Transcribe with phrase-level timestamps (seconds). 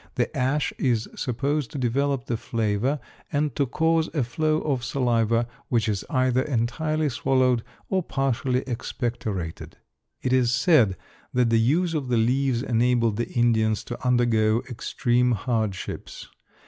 [0.15, 2.99] The ash is supposed to develop the flavor
[3.31, 9.77] and to cause a flow of saliva which is either entirely swallowed or partially expectorated.
[10.23, 10.97] It is said
[11.35, 16.27] that the use of the leaves enabled the Indians to undergo extreme hardships.